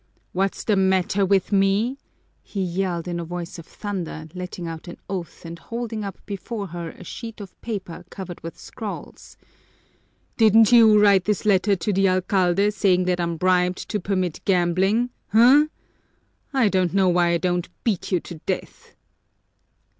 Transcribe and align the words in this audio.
"What's 0.31 0.63
the 0.63 0.75
matter 0.75 1.27
with 1.27 1.51
me!" 1.51 1.99
he 2.41 2.59
yelled 2.63 3.07
in 3.07 3.19
a 3.19 3.23
voice 3.23 3.59
of 3.59 3.67
thunder, 3.67 4.27
letting 4.33 4.67
out 4.67 4.87
an 4.87 4.97
oath 5.07 5.45
and 5.45 5.59
holding 5.59 6.03
up 6.03 6.17
before 6.25 6.65
her 6.69 6.89
a 6.89 7.03
sheet 7.03 7.39
of 7.39 7.61
paper 7.61 8.03
covered 8.09 8.41
with 8.41 8.57
scrawls. 8.57 9.37
"Didn't 10.37 10.71
you 10.71 10.99
write 10.99 11.25
this 11.25 11.45
letter 11.45 11.75
to 11.75 11.93
the 11.93 12.09
alcalde 12.09 12.71
saying 12.71 13.05
that 13.05 13.19
I'm 13.19 13.37
bribed 13.37 13.87
to 13.89 13.99
permit 13.99 14.41
gambling, 14.43 15.11
huh? 15.27 15.67
I 16.51 16.67
don't 16.67 16.95
know 16.95 17.07
why 17.09 17.33
I 17.33 17.37
don't 17.37 17.69
beat 17.83 18.11
you 18.11 18.19
to 18.21 18.39
death." 18.47 18.95